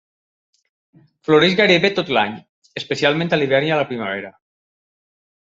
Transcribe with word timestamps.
Floreix 1.27 1.53
gairebé 1.59 1.91
tot 2.01 2.09
l'any, 2.19 2.33
especialment 2.83 3.31
a 3.33 3.39
l'hivern 3.41 3.71
i 3.71 3.73
a 3.77 3.81
la 3.83 3.89
primavera. 3.93 4.37